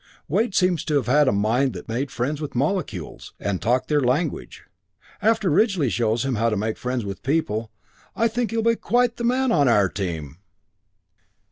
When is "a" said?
1.27-1.31, 9.19-9.23